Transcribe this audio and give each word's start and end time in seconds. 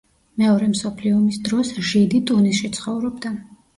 მეორე 0.43 0.69
მსოფლიო 0.69 1.13
ომის 1.19 1.37
დროს 1.49 1.73
ჟიდი 1.91 2.23
ტუნისში 2.31 2.71
ცხოვრობდა. 2.79 3.35